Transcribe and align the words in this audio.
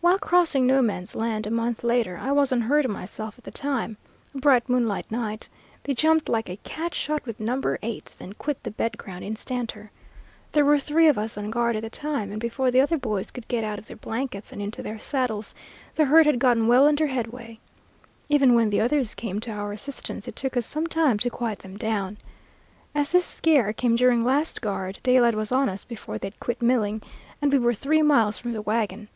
"While 0.00 0.20
crossing 0.20 0.64
'No 0.64 0.80
Man's 0.80 1.16
Land' 1.16 1.48
a 1.48 1.50
month 1.50 1.82
later, 1.82 2.16
I 2.16 2.30
was 2.30 2.52
on 2.52 2.60
herd 2.60 2.86
myself 2.88 3.36
at 3.36 3.42
the 3.42 3.50
time, 3.50 3.96
a 4.32 4.38
bright 4.38 4.68
moonlight 4.68 5.10
night, 5.10 5.48
they 5.82 5.92
jumped 5.92 6.28
like 6.28 6.48
a 6.48 6.56
cat 6.58 6.94
shot 6.94 7.26
with 7.26 7.40
No. 7.40 7.56
8's, 7.60 8.20
and 8.20 8.38
quit 8.38 8.62
the 8.62 8.70
bed 8.70 8.96
ground 8.96 9.24
instanter. 9.24 9.90
There 10.52 10.64
were 10.64 10.78
three 10.78 11.08
of 11.08 11.18
us 11.18 11.36
on 11.36 11.50
guard 11.50 11.74
at 11.74 11.82
the 11.82 11.90
time, 11.90 12.30
and 12.30 12.40
before 12.40 12.70
the 12.70 12.80
other 12.80 12.96
boys 12.96 13.32
could 13.32 13.48
get 13.48 13.64
out 13.64 13.80
of 13.80 13.88
their 13.88 13.96
blankets 13.96 14.52
and 14.52 14.62
into 14.62 14.84
their 14.84 15.00
saddles 15.00 15.52
the 15.96 16.04
herd 16.04 16.26
had 16.26 16.38
gotten 16.38 16.68
well 16.68 16.86
under 16.86 17.08
headway. 17.08 17.58
Even 18.28 18.54
when 18.54 18.70
the 18.70 18.80
others 18.80 19.16
came 19.16 19.40
to 19.40 19.50
our 19.50 19.72
assistance, 19.72 20.28
it 20.28 20.36
took 20.36 20.56
us 20.56 20.64
some 20.64 20.86
time 20.86 21.18
to 21.18 21.28
quiet 21.28 21.58
them 21.58 21.76
down. 21.76 22.18
As 22.94 23.10
this 23.10 23.24
scare 23.26 23.72
came 23.72 23.96
during 23.96 24.22
last 24.24 24.62
guard, 24.62 25.00
daylight 25.02 25.34
was 25.34 25.50
on 25.50 25.68
us 25.68 25.82
before 25.82 26.18
they 26.18 26.28
had 26.28 26.38
quit 26.38 26.62
milling, 26.62 27.02
and 27.42 27.52
we 27.52 27.58
were 27.58 27.74
three 27.74 28.00
miles 28.00 28.38
from 28.38 28.52
the 28.52 28.62
wagon. 28.62 29.08